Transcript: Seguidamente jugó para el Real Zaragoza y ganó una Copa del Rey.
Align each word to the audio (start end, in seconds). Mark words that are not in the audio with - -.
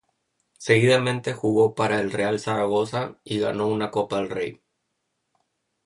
Seguidamente 0.57 1.31
jugó 1.31 1.75
para 1.75 1.99
el 1.99 2.11
Real 2.11 2.39
Zaragoza 2.39 3.19
y 3.23 3.37
ganó 3.37 3.67
una 3.67 3.91
Copa 3.91 4.17
del 4.17 4.31
Rey. 4.31 4.61